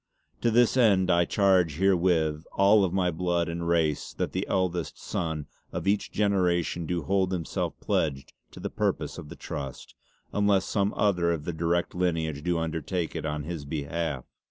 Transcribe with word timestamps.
To 0.41 0.49
this 0.49 0.77
end 0.77 1.11
I 1.11 1.25
charge 1.25 1.75
herewith 1.75 2.43
all 2.53 2.83
of 2.83 2.91
my 2.91 3.11
blood 3.11 3.47
and 3.47 3.67
race 3.67 4.13
that 4.13 4.31
the 4.31 4.47
eldest 4.47 4.97
sonne 4.99 5.45
of 5.71 5.87
each 5.87 6.11
generation 6.11 6.87
do 6.87 7.03
hold 7.03 7.31
himself 7.31 7.79
pledged 7.79 8.33
to 8.49 8.59
the 8.59 8.71
purpose 8.71 9.19
of 9.19 9.29
the 9.29 9.35
Trust, 9.35 9.93
unless 10.33 10.65
some 10.65 10.91
other 10.97 11.31
of 11.31 11.43
the 11.45 11.53
direct 11.53 11.93
lineage 11.93 12.41
do 12.41 12.57
undertake 12.57 13.15
it 13.15 13.27
on 13.27 13.43
his 13.43 13.63
behalf. 13.63 14.25